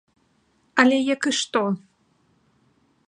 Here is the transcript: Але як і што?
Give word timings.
Але 0.83 0.97
як 1.15 1.21
і 1.33 1.35
што? 1.41 1.61